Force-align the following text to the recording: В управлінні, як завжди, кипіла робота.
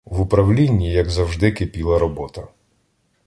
В 0.05 0.21
управлінні, 0.21 0.91
як 0.91 1.09
завжди, 1.09 1.51
кипіла 1.51 1.99
робота. 1.99 2.47